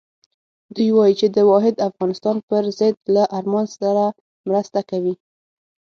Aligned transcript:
دوی 0.75 0.89
وایي 0.97 1.13
چې 1.19 1.27
د 1.35 1.37
واحد 1.51 1.75
افغانستان 1.89 2.35
پر 2.47 2.63
ضد 2.79 2.95
له 3.15 3.23
ارمان 3.37 3.65
سره 3.81 4.03
مرسته 4.47 4.79
کوي. 4.89 5.15